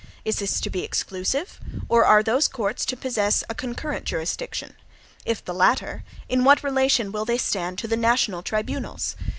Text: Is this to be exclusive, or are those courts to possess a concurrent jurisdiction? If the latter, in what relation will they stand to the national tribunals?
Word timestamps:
Is 0.25 0.39
this 0.39 0.59
to 0.61 0.71
be 0.71 0.81
exclusive, 0.83 1.59
or 1.87 2.03
are 2.05 2.23
those 2.23 2.47
courts 2.47 2.87
to 2.87 2.97
possess 2.97 3.43
a 3.51 3.53
concurrent 3.53 4.03
jurisdiction? 4.05 4.73
If 5.25 5.45
the 5.45 5.53
latter, 5.53 6.03
in 6.27 6.43
what 6.43 6.63
relation 6.63 7.11
will 7.11 7.23
they 7.23 7.37
stand 7.37 7.77
to 7.77 7.87
the 7.87 7.97
national 7.97 8.41
tribunals? 8.41 9.15